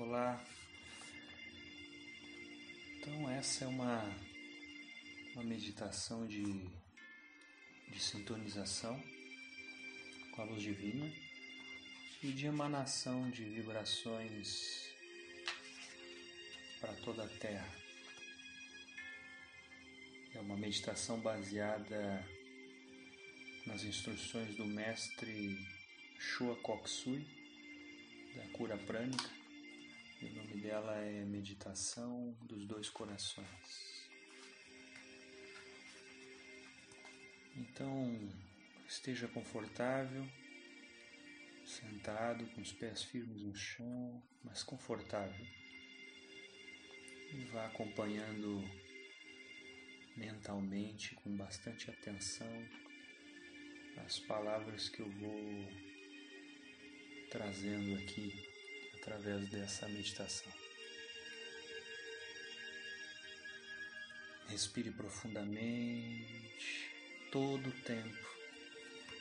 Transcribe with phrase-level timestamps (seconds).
[0.00, 0.42] Olá.
[2.96, 4.02] Então essa é uma,
[5.34, 6.42] uma meditação de,
[7.86, 8.98] de sintonização
[10.34, 11.06] com a luz divina
[12.22, 14.88] e de emanação de vibrações
[16.80, 17.68] para toda a Terra.
[20.34, 22.26] É uma meditação baseada
[23.66, 25.58] nas instruções do mestre
[26.18, 27.22] Shua Koksui,
[28.34, 29.39] da cura prânica.
[30.60, 34.10] E dela é Meditação dos Dois Corações.
[37.56, 38.30] Então,
[38.86, 40.28] esteja confortável,
[41.64, 45.46] sentado, com os pés firmes no chão, mas confortável.
[47.32, 48.62] E vá acompanhando
[50.14, 52.68] mentalmente, com bastante atenção,
[54.04, 55.68] as palavras que eu vou
[57.30, 58.49] trazendo aqui
[59.00, 60.52] através dessa meditação.
[64.48, 66.28] Respire profundamente
[67.32, 68.28] todo o tempo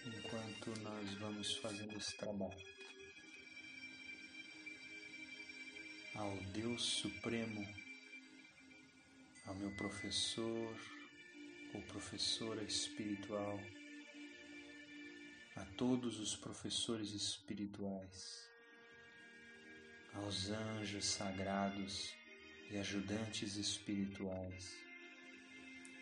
[0.06, 2.68] enquanto nós vamos fazendo esse trabalho.
[6.16, 7.66] Ao Deus Supremo,
[9.46, 10.76] ao meu professor
[11.74, 13.58] ou professora espiritual,
[15.56, 18.49] a todos os professores espirituais,
[20.14, 22.14] aos anjos sagrados
[22.70, 24.76] e ajudantes espirituais,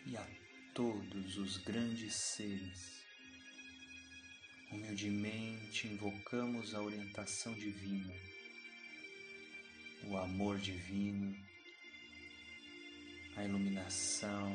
[0.05, 0.27] e a
[0.73, 3.05] todos os grandes seres.
[4.71, 8.13] Humildemente invocamos a orientação divina,
[10.03, 11.35] o amor divino,
[13.35, 14.51] a iluminação,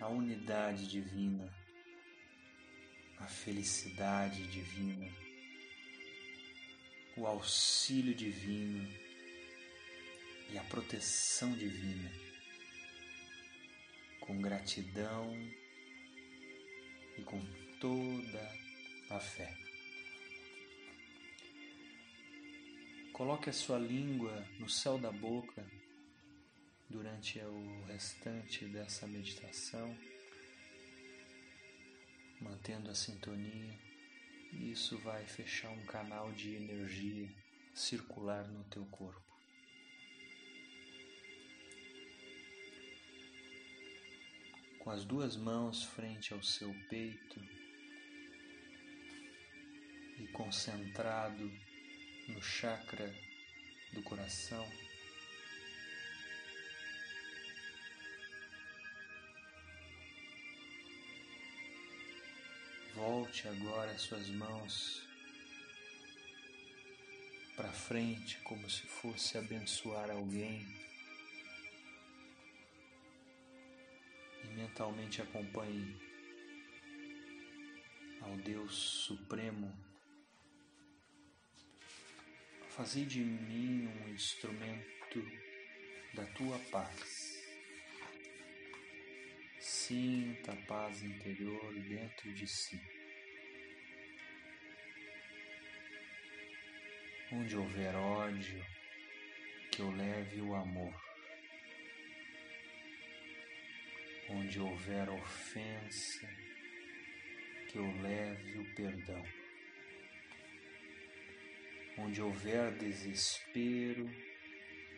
[0.00, 1.64] a unidade divina
[3.24, 5.10] a felicidade divina,
[7.16, 8.88] o auxílio divino
[10.50, 12.10] e a proteção divina,
[14.20, 15.34] com gratidão
[17.18, 17.40] e com
[17.80, 18.52] toda
[19.10, 19.52] a fé.
[23.12, 25.64] Coloque a sua língua no céu da boca
[26.90, 29.96] durante o restante dessa meditação
[32.44, 33.74] mantendo a sintonia,
[34.60, 37.28] isso vai fechar um canal de energia
[37.74, 39.22] circular no teu corpo.
[44.78, 47.40] Com as duas mãos frente ao seu peito
[50.18, 51.50] e concentrado
[52.28, 53.12] no chakra
[53.92, 54.66] do coração,
[62.94, 65.02] Volte agora suas mãos
[67.56, 70.64] para frente, como se fosse abençoar alguém.
[74.44, 76.00] E mentalmente acompanhe
[78.20, 79.76] ao Deus Supremo.
[82.70, 85.20] Fazei de mim um instrumento
[86.14, 87.23] da tua paz.
[89.86, 92.80] Sinta a paz interior dentro de si.
[97.30, 98.64] Onde houver ódio,
[99.70, 100.94] que eu leve o amor.
[104.30, 106.30] Onde houver ofensa,
[107.68, 109.22] que eu leve o perdão.
[111.98, 114.10] Onde houver desespero,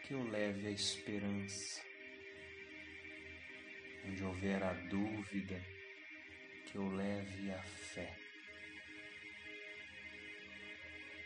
[0.04, 1.96] que eu leve a esperança
[4.06, 5.61] onde houver a dúvida,
[6.67, 8.17] que eu leve a fé.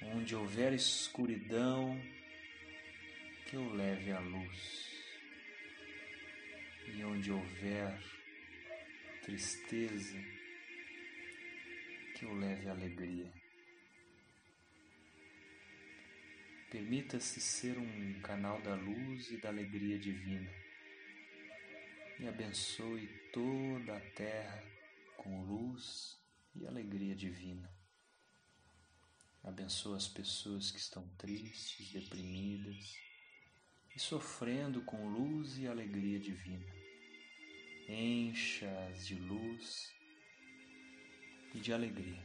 [0.03, 2.01] Onde houver escuridão,
[3.47, 4.89] que eu leve a luz.
[6.87, 7.99] E onde houver
[9.23, 10.19] tristeza,
[12.17, 13.31] que eu leve alegria.
[16.71, 20.60] Permita-se ser um canal da luz e da alegria divina
[22.21, 24.63] e abençoe toda a terra
[25.17, 26.19] com luz
[26.55, 27.71] e alegria divina.
[29.43, 32.95] Abençoa as pessoas que estão tristes, deprimidas
[33.97, 36.67] e sofrendo com luz e alegria divina.
[37.89, 39.91] Encha-as de luz
[41.55, 42.23] e de alegria.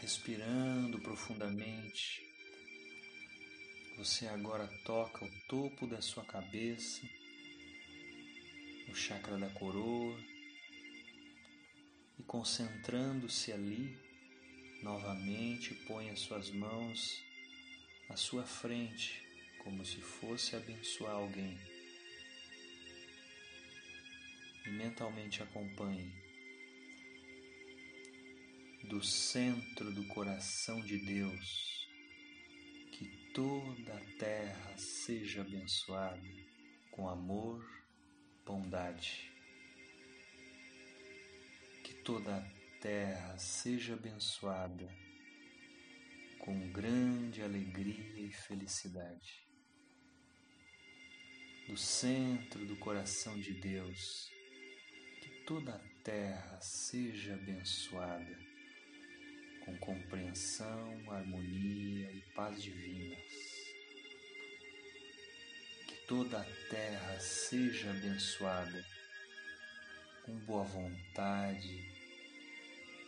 [0.00, 2.33] Respirando profundamente,
[3.96, 7.02] você agora toca o topo da sua cabeça,
[8.88, 10.18] o chakra da coroa,
[12.18, 14.04] e concentrando-se ali,
[14.84, 17.24] Novamente ponha suas mãos
[18.10, 19.26] à sua frente,
[19.60, 21.58] como se fosse abençoar alguém.
[24.66, 26.12] E mentalmente acompanhe
[28.90, 31.83] do centro do coração de Deus,
[33.34, 36.22] toda a terra seja abençoada
[36.92, 37.68] com amor,
[38.46, 39.28] bondade.
[41.82, 44.88] Que toda a terra seja abençoada
[46.38, 49.44] com grande alegria e felicidade.
[51.66, 54.30] Do centro do coração de Deus,
[55.20, 58.53] que toda a terra seja abençoada
[59.64, 63.18] com compreensão, harmonia e paz divinas.
[65.86, 68.84] Que toda a terra seja abençoada
[70.24, 71.94] com boa vontade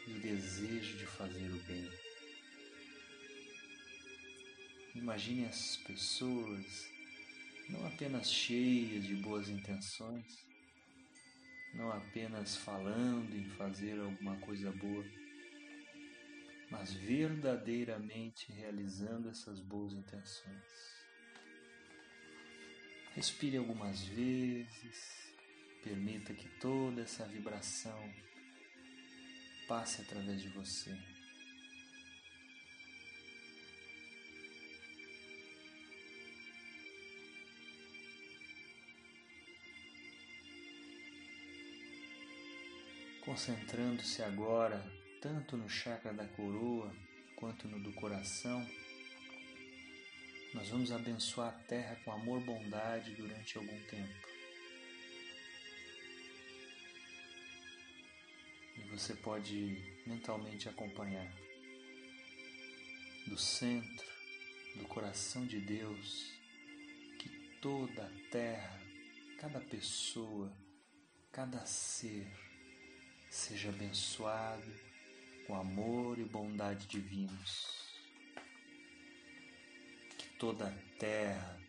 [0.07, 1.91] e desejo de fazer o bem.
[4.95, 6.97] Imagine as pessoas
[7.69, 10.39] não apenas cheias de boas intenções,
[11.75, 15.05] não apenas falando em fazer alguma coisa boa,
[16.71, 20.97] mas verdadeiramente realizando essas boas intenções.
[23.15, 25.33] Respire algumas vezes,
[25.83, 28.13] permita que toda essa vibração
[29.69, 30.97] passe através de você.
[43.25, 44.85] Concentrando-se agora
[45.27, 46.95] tanto no chakra da coroa
[47.35, 48.65] quanto no do coração,
[50.55, 54.29] nós vamos abençoar a terra com amor bondade durante algum tempo.
[58.77, 61.29] E você pode mentalmente acompanhar
[63.27, 64.07] do centro
[64.77, 66.33] do coração de Deus
[67.19, 67.29] que
[67.61, 68.81] toda a terra,
[69.41, 70.57] cada pessoa,
[71.33, 72.33] cada ser
[73.29, 74.96] seja abençoado
[75.47, 77.87] com amor e bondade divinos.
[80.19, 81.61] Que toda a terra,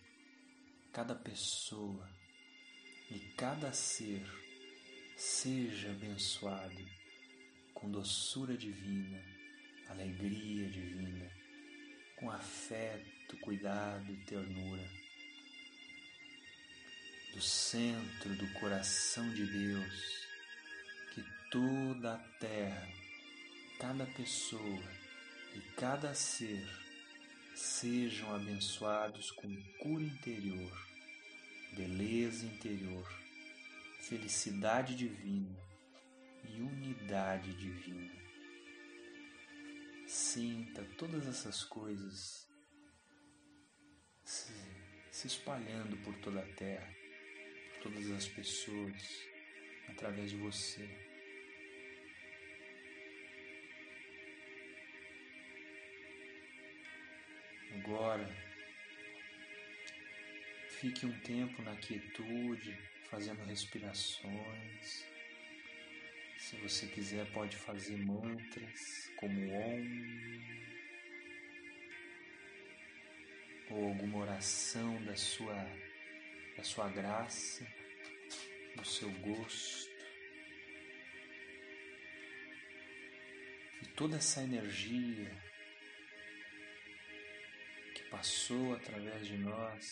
[0.92, 2.10] cada pessoa
[3.12, 4.26] e cada ser
[5.16, 6.86] seja abençoado
[7.74, 9.24] com doçura divina,
[9.90, 11.32] alegria divina,
[12.16, 14.90] com afeto, cuidado e ternura.
[17.34, 20.28] Do centro do coração de Deus,
[21.14, 23.07] que toda a terra
[23.80, 24.84] cada pessoa
[25.56, 26.68] e cada ser
[27.56, 29.48] sejam abençoados com
[29.80, 30.88] cura interior,
[31.74, 33.08] beleza interior,
[34.02, 35.56] felicidade divina
[36.44, 38.18] e unidade divina.
[40.08, 42.48] Sinta todas essas coisas
[44.24, 44.54] se,
[45.12, 46.92] se espalhando por toda a terra,
[47.74, 49.04] por todas as pessoas,
[49.90, 51.07] através de você.
[57.88, 58.28] Agora,
[60.68, 62.78] fique um tempo na quietude,
[63.10, 65.08] fazendo respirações.
[66.38, 69.86] Se você quiser, pode fazer mantras como Om
[73.70, 75.56] ou alguma oração da sua,
[76.58, 77.66] da sua graça,
[78.76, 79.96] do seu gosto.
[83.82, 85.47] E toda essa energia
[88.10, 89.86] passou através de nós,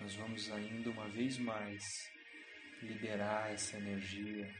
[0.00, 1.82] nós vamos ainda uma vez mais
[2.82, 4.52] liberar essa energia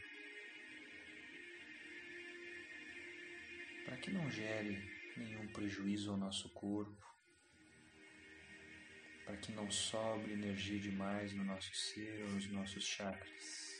[3.84, 4.80] para que não gere
[5.16, 7.04] nenhum prejuízo ao nosso corpo,
[9.24, 13.72] para que não sobre energia demais no nosso ser ou nos nossos chakras.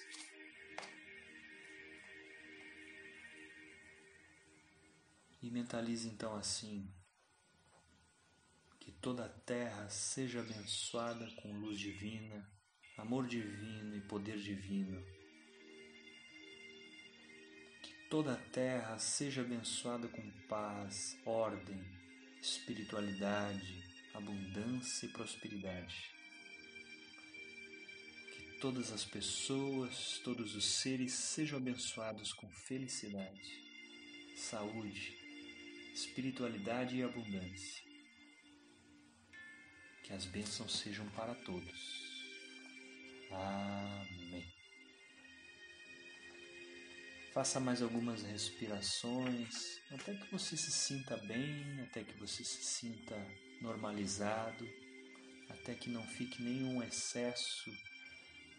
[5.40, 6.92] E mentalize então assim:
[8.82, 12.50] que toda a terra seja abençoada com luz divina,
[12.98, 15.00] amor divino e poder divino.
[17.80, 21.80] Que toda a terra seja abençoada com paz, ordem,
[22.40, 23.84] espiritualidade,
[24.14, 26.10] abundância e prosperidade.
[28.34, 33.48] Que todas as pessoas, todos os seres sejam abençoados com felicidade,
[34.34, 35.16] saúde,
[35.94, 37.91] espiritualidade e abundância
[40.14, 42.02] as bênçãos sejam para todos.
[43.30, 44.44] Amém.
[47.32, 53.16] Faça mais algumas respirações, até que você se sinta bem, até que você se sinta
[53.62, 54.68] normalizado,
[55.48, 57.70] até que não fique nenhum excesso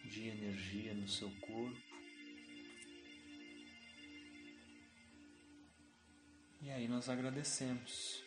[0.05, 1.93] de energia no seu corpo.
[6.61, 8.23] E aí nós agradecemos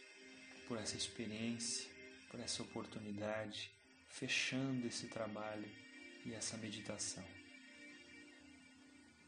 [0.69, 1.91] por essa experiência,
[2.31, 3.71] por essa oportunidade,
[4.09, 5.69] fechando esse trabalho
[6.25, 7.25] e essa meditação.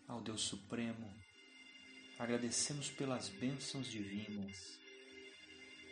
[0.07, 1.15] Ao Deus Supremo,
[2.19, 4.79] agradecemos pelas bênçãos divinas,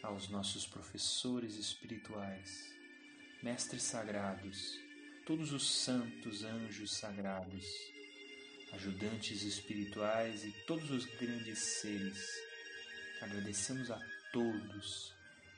[0.03, 2.73] aos nossos professores espirituais,
[3.43, 4.79] mestres sagrados,
[5.27, 7.65] todos os santos anjos sagrados,
[8.73, 12.47] ajudantes espirituais e todos os grandes seres
[13.21, 13.99] Agradecemos a
[14.33, 15.16] todos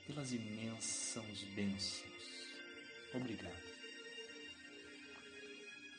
[0.08, 2.48] pelas imensas bênçãos.
[3.14, 3.62] Obrigado.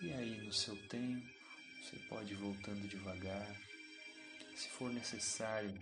[0.02, 1.26] E aí, no seu tempo,
[1.82, 3.56] você pode ir voltando devagar.
[4.56, 5.74] Se for necessário,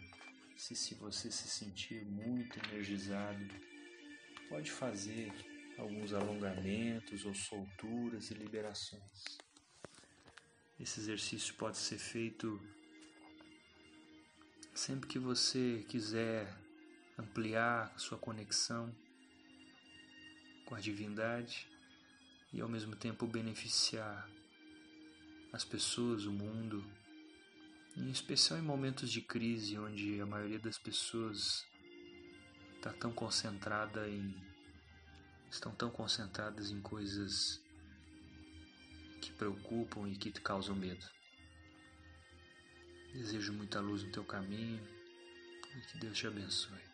[0.55, 3.47] se, se você se sentir muito energizado,
[4.49, 5.33] pode fazer
[5.79, 9.39] alguns alongamentos ou solturas e liberações.
[10.79, 12.61] Esse exercício pode ser feito
[14.77, 16.47] Sempre que você quiser
[17.17, 18.93] ampliar a sua conexão
[20.65, 21.67] com a divindade
[22.53, 24.29] e ao mesmo tempo beneficiar
[25.51, 26.83] as pessoas, o mundo,
[27.95, 31.65] em especial em momentos de crise onde a maioria das pessoas
[32.75, 34.35] está tão concentrada em
[35.49, 37.61] estão tão concentradas em coisas
[39.21, 41.05] que preocupam e que causam medo.
[43.13, 44.85] Desejo muita luz no teu caminho
[45.75, 46.86] e que Deus te abençoe.